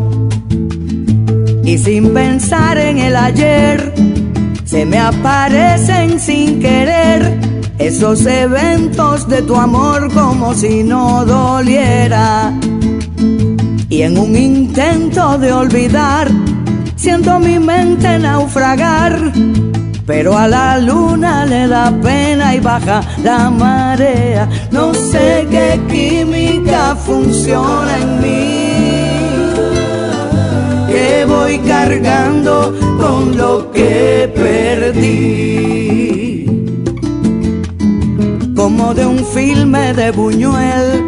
Y 1.63 1.77
sin 1.77 2.13
pensar 2.13 2.77
en 2.77 2.97
el 2.97 3.15
ayer, 3.15 3.93
se 4.65 4.85
me 4.85 4.97
aparecen 4.97 6.19
sin 6.19 6.59
querer 6.59 7.48
esos 7.79 8.25
eventos 8.25 9.27
de 9.27 9.41
tu 9.41 9.55
amor 9.55 10.13
como 10.13 10.53
si 10.53 10.83
no 10.83 11.25
doliera. 11.25 12.53
Y 13.89 14.01
en 14.03 14.19
un 14.19 14.35
intento 14.35 15.37
de 15.37 15.51
olvidar, 15.51 16.29
siento 16.95 17.39
mi 17.39 17.57
mente 17.57 18.19
naufragar. 18.19 19.31
Pero 20.05 20.37
a 20.37 20.47
la 20.47 20.77
luna 20.79 21.45
le 21.45 21.67
da 21.67 21.91
pena 22.01 22.55
y 22.55 22.59
baja 22.59 23.01
la 23.23 23.49
marea. 23.49 24.49
No 24.71 24.93
sé 24.93 25.47
qué 25.49 25.79
química 25.87 26.95
funciona 26.95 27.97
en 27.97 28.21
mí. 28.21 28.59
Que 30.87 31.25
voy 31.25 31.59
cargando 31.59 32.75
con 32.99 33.37
lo 33.37 33.71
que 33.71 34.31
perdí 34.35 36.18
como 38.69 38.93
de 38.93 39.03
un 39.03 39.25
filme 39.25 39.93
de 39.93 40.11
Buñuel, 40.11 41.03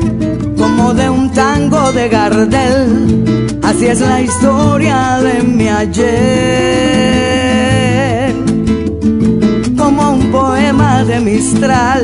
como 0.58 0.96
de 0.96 1.08
un 1.12 1.32
tango 1.32 1.92
de 1.92 2.10
Gardel, 2.10 3.60
así 3.62 3.86
es 3.86 4.02
la 4.02 4.20
historia 4.20 5.20
de 5.22 5.44
mi 5.44 5.68
ayer. 5.70 6.02
Como 9.78 10.14
un 10.14 10.32
poema 10.32 11.04
de 11.04 11.20
Mistral, 11.20 12.04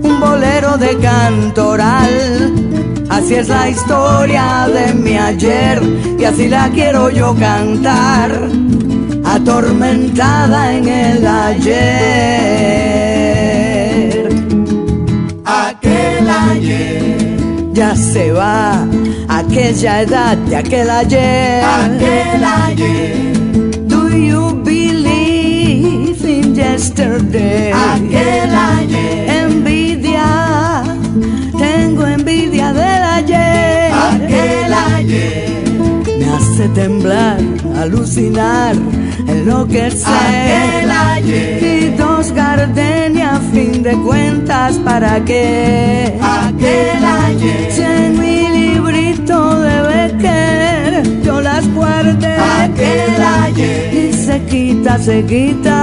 un 0.00 0.20
bolero 0.20 0.78
de 0.78 0.96
Cantoral, 0.98 2.52
así 3.10 3.34
es 3.34 3.48
la 3.48 3.68
historia 3.68 4.68
de 4.72 4.94
mi 4.94 5.18
ayer 5.18 5.82
y 6.20 6.24
así 6.24 6.46
la 6.48 6.68
quiero 6.70 7.10
yo 7.10 7.34
cantar, 7.34 8.30
atormentada 9.24 10.72
en 10.72 10.86
el 10.86 11.26
ayer. 11.26 12.68
Ya 17.78 17.94
se 17.94 18.32
va 18.32 18.86
aquella 19.28 20.02
edad 20.02 20.36
de 20.48 20.56
aquel 20.56 20.90
ayer. 20.90 21.62
Aquel 21.64 22.44
ayer. 22.44 23.32
Do 23.86 24.08
you 24.08 24.52
believe 24.64 26.24
in 26.24 26.54
yesterday? 26.54 27.72
Aquel 27.72 28.54
ayer. 28.54 29.44
Envidia, 29.44 30.82
tengo 31.56 32.06
envidia 32.06 32.72
del 32.72 33.02
ayer. 33.18 33.92
Aquel 33.92 34.72
ayer. 34.96 35.62
Me 36.18 36.26
hace 36.34 36.68
temblar, 36.74 37.38
alucinar, 37.82 38.74
enloquecer. 39.26 40.08
Aquel 40.08 40.90
ayer. 40.90 41.62
Y 41.62 41.96
dos 41.96 42.32
gardenias, 42.32 43.40
fin 43.52 43.82
de 43.82 43.92
cuentas, 43.92 44.76
¿para 44.78 45.24
qué? 45.24 46.18
Aquel 46.20 47.04
ayer. 47.04 47.70
Si 47.70 47.82
en 47.82 48.18
mi 48.18 48.48
librito 48.48 49.60
de 49.60 49.82
Becker 49.82 51.22
yo 51.22 51.40
las 51.40 51.66
guardé. 51.74 52.36
Aquel 52.36 53.22
ayer. 53.44 53.94
Y 53.94 54.12
se 54.12 54.42
quita, 54.44 54.98
se 54.98 55.24
quita, 55.24 55.78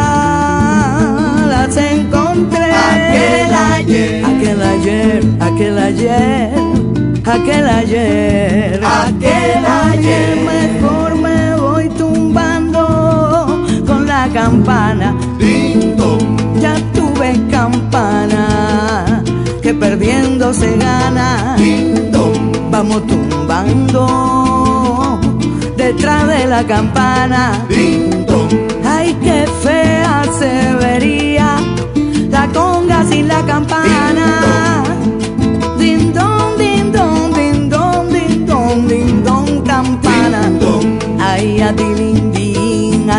las 1.47 1.77
encontré. 1.77 2.71
Aquel 2.71 3.53
ayer. 3.53 4.25
Aquel 4.25 4.61
ayer, 4.61 5.23
aquel 5.39 5.77
ayer 5.77 6.65
aquel 7.25 7.67
ayer, 7.67 8.79
aquel 8.83 9.65
ayer 9.65 10.35
me 10.45 10.79
campana. 14.35 15.15
Ya 16.59 16.75
tuve 16.93 17.29
campana, 17.49 19.23
que 19.61 19.73
perdiendo 19.73 20.53
se 20.53 20.75
gana. 20.75 21.55
Vamos 22.69 23.07
tumbando 23.07 24.01
detrás 25.77 26.27
de 26.27 26.47
la 26.47 26.63
campana. 26.65 27.65
Ay, 28.83 29.15
qué 29.23 29.45
fea 29.63 30.23
se 30.37 30.75
vería 30.83 31.55
la 32.29 32.45
conga 32.49 33.05
sin 33.05 33.29
la 33.29 33.41
campana. 33.45 34.83
Din 35.79 36.11
don, 36.13 36.57
din 36.57 36.91
don, 36.91 37.33
din 37.33 37.69
don, 37.69 38.09
din 38.11 38.45
don, 38.45 38.87
din 38.87 39.23
don, 39.23 39.61
campana. 39.63 40.41
Ay, 41.21 41.61
adilindín, 41.61 43.09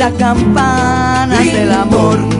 la 0.00 0.10
campana 0.12 1.40
del 1.40 1.70
amor. 1.70 2.39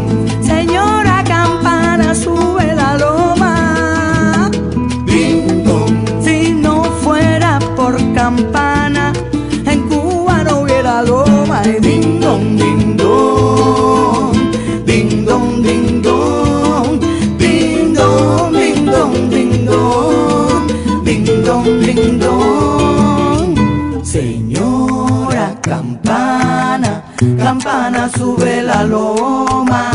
Campana 28.00 28.08
sube 28.16 28.62
la 28.62 28.84
loma. 28.84 29.90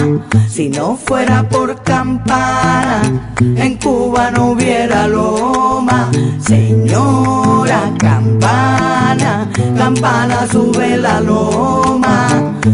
Si 0.48 0.70
no 0.70 0.96
fuera 0.96 1.48
por 1.50 1.82
campana, 1.82 3.02
en 3.40 3.78
Cuba 3.78 4.30
no 4.32 4.52
hubiera 4.52 5.08
loma. 5.08 6.12
Señora 6.40 7.92
campana, 7.98 9.50
campana 9.76 10.46
sube 10.52 10.98
la 10.98 11.20
loma. 11.20 12.28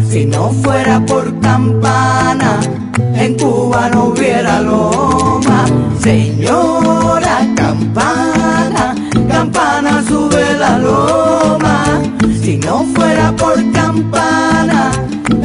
Si 0.10 0.26
no 0.26 0.50
fuera 0.50 1.00
por 1.06 1.40
campana, 1.40 2.60
en 3.16 3.38
Cuba 3.38 3.90
no 3.90 4.06
hubiera 4.08 4.60
loma. 4.62 5.66
Señora 6.02 7.48
campana, 7.56 8.96
campana 9.30 10.04
sube 10.04 10.58
la 10.60 10.78
loma. 10.78 12.02
Si 12.42 12.58
no 12.58 12.84
fuera 12.94 13.32
por 13.38 13.56
campana, 13.72 14.92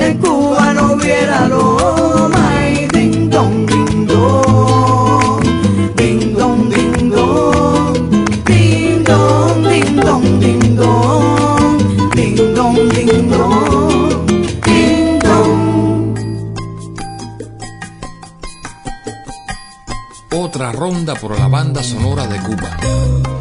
en 0.06 0.18
Cuba 0.18 0.72
no 0.72 0.92
hubiera 0.92 1.48
loma. 1.48 2.42
Y 2.70 2.86
ding 2.88 3.30
dong, 3.30 3.66
ding 3.66 4.06
dong, 4.06 5.42
ding 5.96 6.34
dong, 6.36 6.68
ding 6.70 7.10
dong, 7.10 8.44
ding 8.44 9.04
dong, 9.04 9.68
ding 9.68 9.96
dong, 9.96 10.40
ding 10.40 10.76
dong, 10.76 11.78
ding 12.14 12.54
dong, 12.54 12.76
ding 12.94 13.30
dong, 13.30 14.26
ding 14.64 15.18
dong. 15.18 16.14
Otra 20.30 20.72
ronda 20.72 21.14
por 21.14 21.38
la 21.38 21.48
banda 21.48 21.82
sonora 21.82 22.26
de 22.26 22.38
Cuba. 22.40 23.35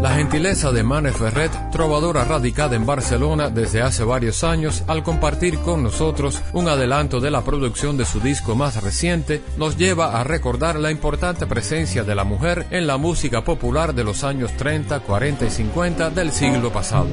La 0.00 0.14
gentileza 0.14 0.72
de 0.72 0.82
Mane 0.82 1.12
Ferret, 1.12 1.52
trovadora 1.70 2.24
radicada 2.24 2.74
en 2.74 2.86
Barcelona 2.86 3.50
desde 3.50 3.82
hace 3.82 4.02
varios 4.02 4.44
años, 4.44 4.82
al 4.86 5.02
compartir 5.02 5.58
con 5.58 5.82
nosotros 5.82 6.40
un 6.54 6.68
adelanto 6.68 7.20
de 7.20 7.30
la 7.30 7.44
producción 7.44 7.98
de 7.98 8.06
su 8.06 8.18
disco 8.20 8.56
más 8.56 8.82
reciente, 8.82 9.42
nos 9.58 9.76
lleva 9.76 10.18
a 10.18 10.24
recordar 10.24 10.76
la 10.78 10.90
importante 10.90 11.46
presencia 11.46 12.02
de 12.02 12.14
la 12.14 12.24
mujer 12.24 12.66
en 12.70 12.86
la 12.86 12.96
música 12.96 13.44
popular 13.44 13.94
de 13.94 14.04
los 14.04 14.24
años 14.24 14.56
30, 14.56 15.00
40 15.00 15.44
y 15.44 15.50
50 15.50 16.08
del 16.08 16.32
siglo 16.32 16.72
pasado. 16.72 17.08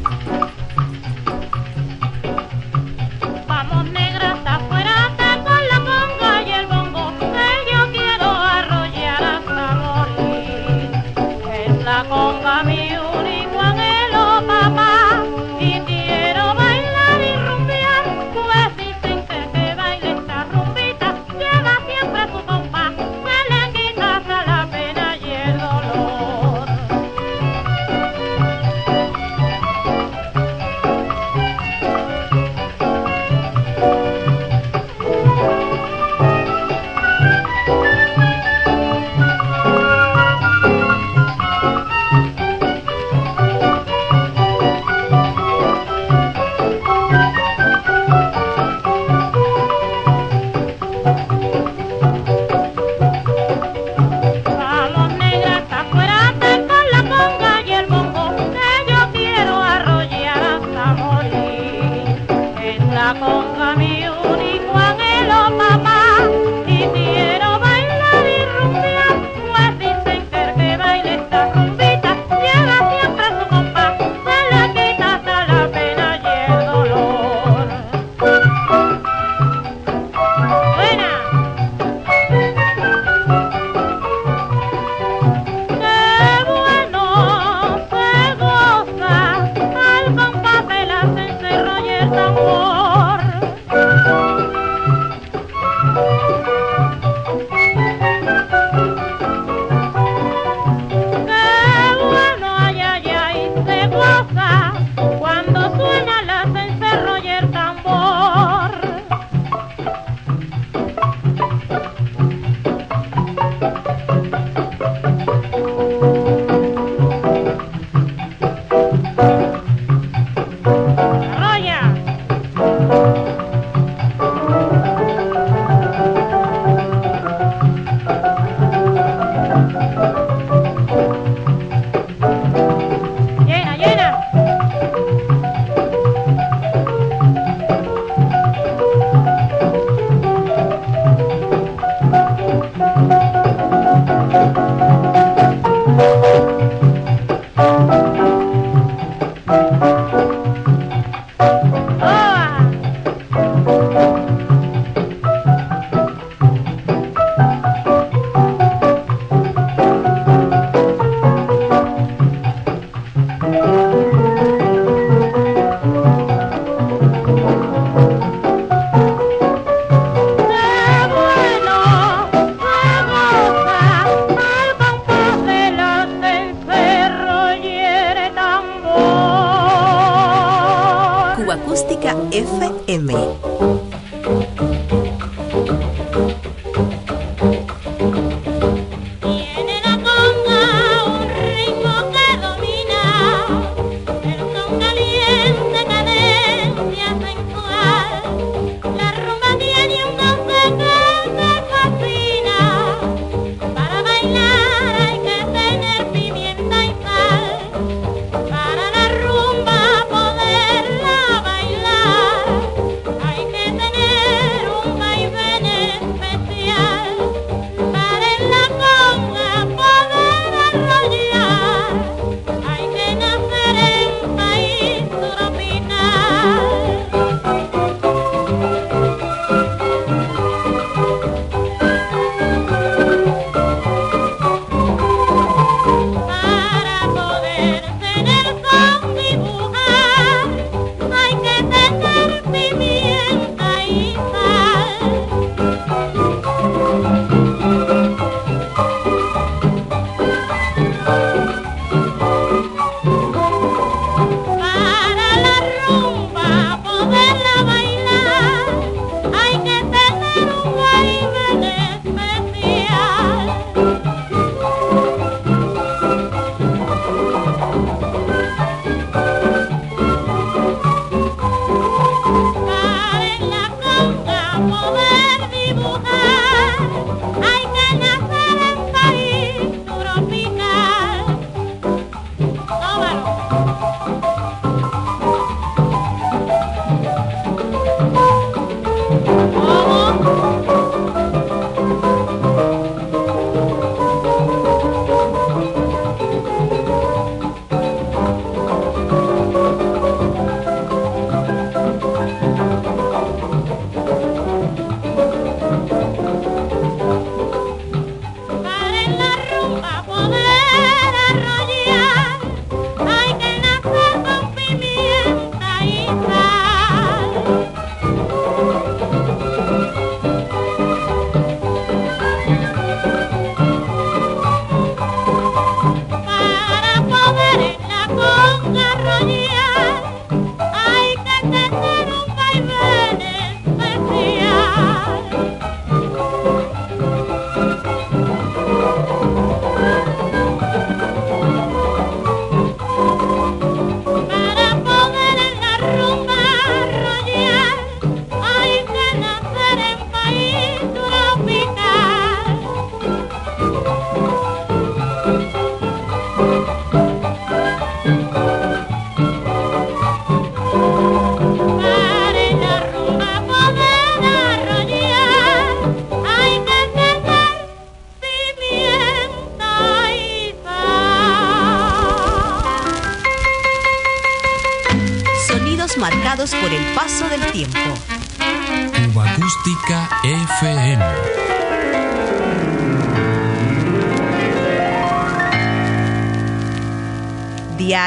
Acústica 181.79 182.11
FM. 182.33 183.98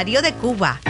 De 0.05 0.35
Cuba. 0.35 0.81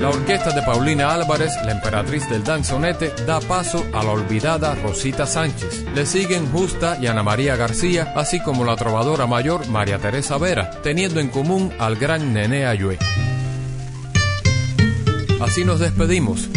La 0.00 0.08
orquesta 0.08 0.50
de 0.50 0.62
Paulina 0.62 1.14
Álvarez, 1.14 1.52
la 1.64 1.70
emperatriz 1.70 2.28
del 2.28 2.42
danzonete, 2.42 3.12
da 3.24 3.38
paso 3.38 3.86
a 3.92 4.02
la 4.02 4.10
olvidada 4.10 4.74
Rosita 4.74 5.24
Sánchez. 5.24 5.84
Le 5.94 6.06
siguen 6.06 6.50
Justa 6.50 6.98
y 7.00 7.06
Ana 7.06 7.22
María 7.22 7.54
García, 7.54 8.12
así 8.16 8.40
como 8.40 8.64
la 8.64 8.74
trovadora 8.74 9.28
mayor 9.28 9.68
María 9.68 9.98
Teresa 9.98 10.36
Vera, 10.36 10.72
teniendo 10.82 11.20
en 11.20 11.28
común 11.28 11.72
al 11.78 11.94
gran 11.94 12.34
Nene 12.34 12.66
Ayue. 12.66 12.98
Así 15.40 15.64
nos 15.64 15.78
despedimos 15.78 16.50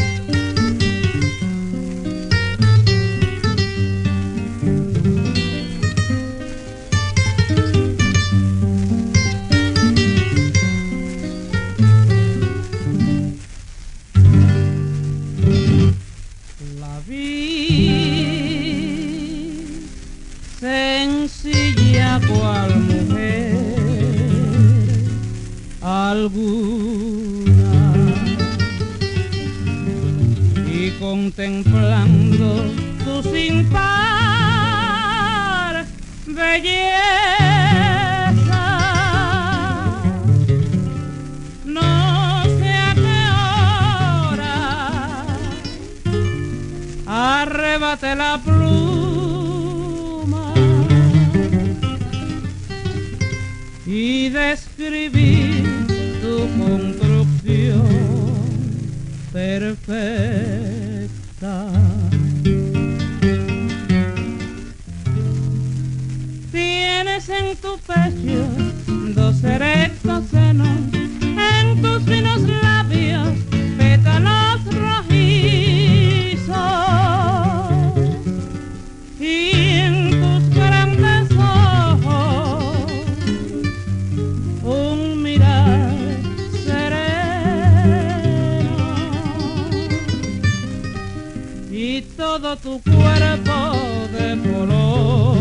todo 92.39 92.57
tu 92.57 92.81
cuerpo 92.81 93.77
de 94.11 94.27
color 94.41 95.37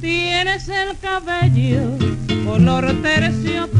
Tienes 0.00 0.68
el 0.68 0.96
cabello 0.98 1.98
color 2.44 2.94
terciopelo 3.02 3.79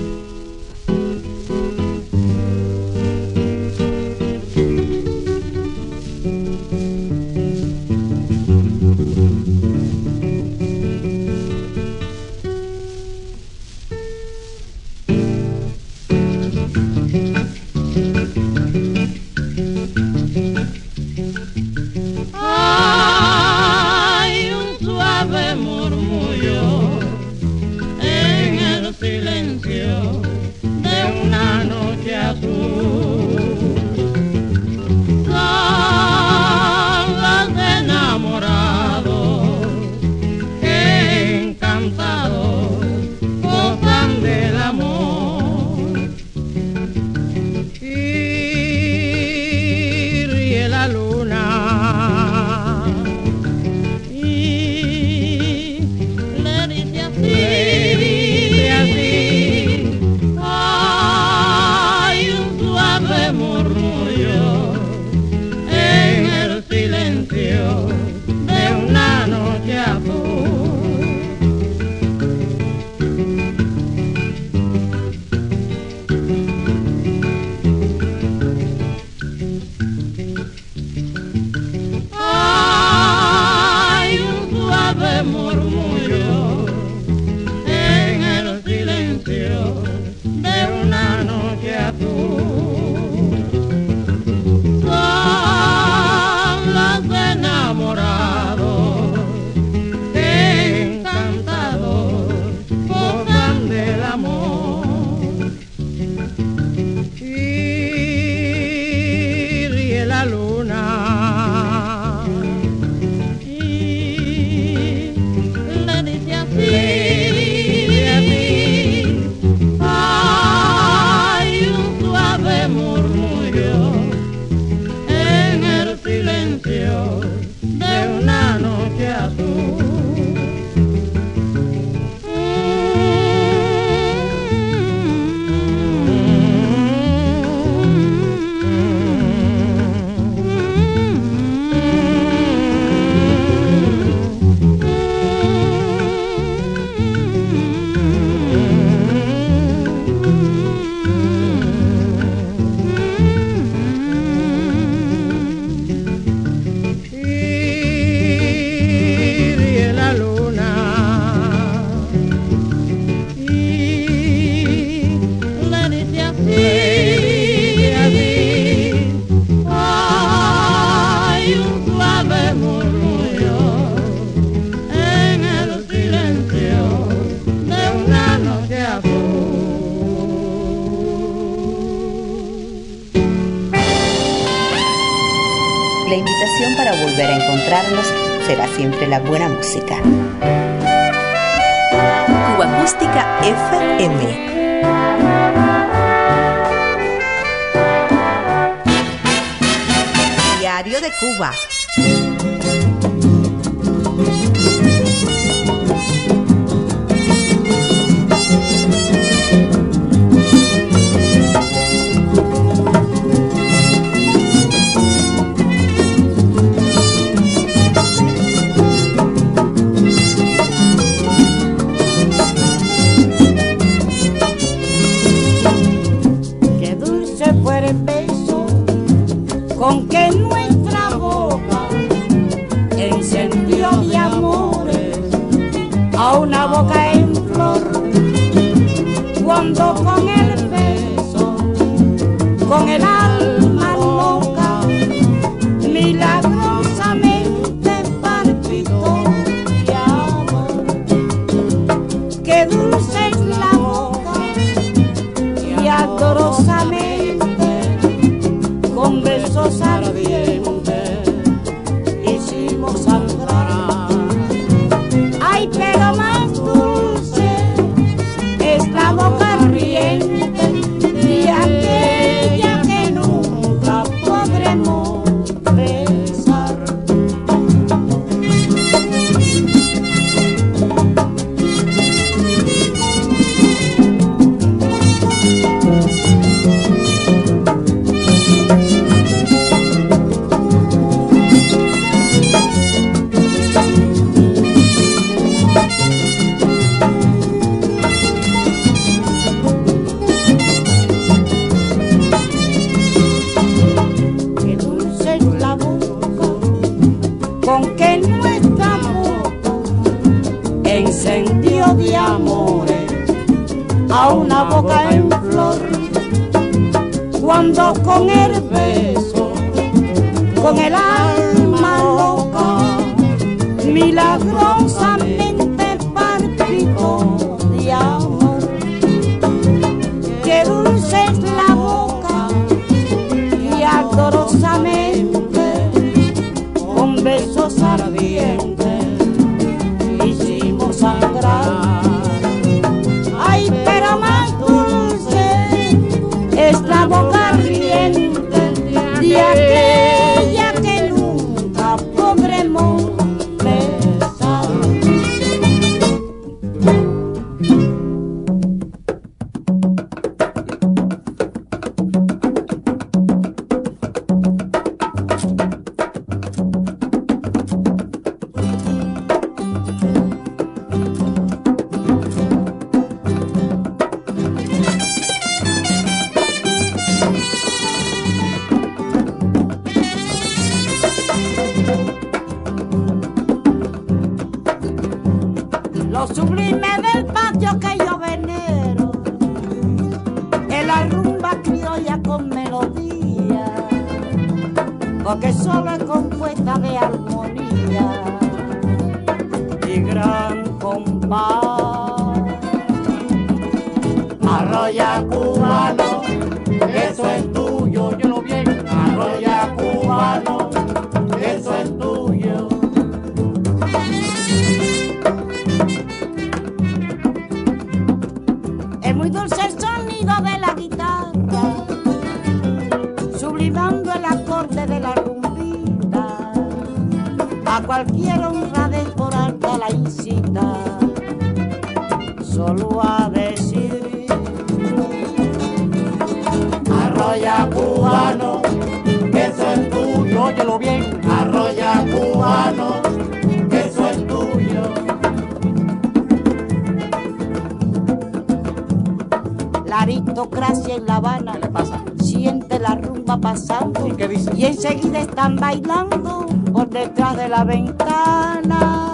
ventana. 457.63 459.07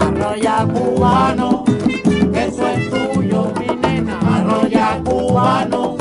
Arroya 0.00 0.66
cubano, 0.72 1.64
eso 2.34 2.68
es 2.68 2.90
tuyo, 2.90 3.52
mi 3.58 3.76
nena. 3.76 4.18
Arroya 4.36 5.00
cubano, 5.04 5.96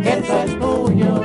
eso 0.00 0.38
es 0.44 0.58
tuyo. 0.58 1.22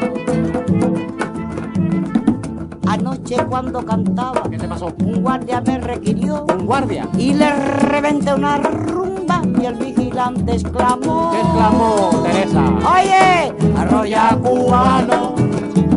Anoche 2.87 3.37
cuando 3.49 3.85
cantaba, 3.85 4.43
¿qué 4.49 4.57
te 4.57 4.67
pasó? 4.67 4.93
Un 5.03 5.21
guardia 5.21 5.61
me 5.61 5.77
requirió. 5.79 6.45
¿Un 6.45 6.65
guardia? 6.65 7.07
Y 7.17 7.33
le 7.33 7.51
reventé 7.51 8.33
una 8.33 8.57
rumba 8.57 9.41
y 9.61 9.65
el 9.65 9.75
vigilante 9.75 10.53
exclamó. 10.53 11.31
¿Qué 11.31 11.39
exclamó, 11.39 12.23
Teresa? 12.23 12.65
Oye, 12.93 13.53
arroya 13.77 14.37
cubano, 14.41 15.35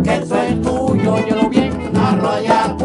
que 0.03 0.17
eso 0.17 0.37
es 0.37 0.63
tuyo, 0.63 1.17
yo 1.27 1.37
lo 1.37 1.49
bien. 1.49 1.73
Arroya 1.97 2.76